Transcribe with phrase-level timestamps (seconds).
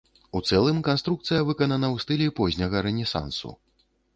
[0.37, 3.57] У цэлым канструкцыя выканана ў стылі позняга рэнесансу.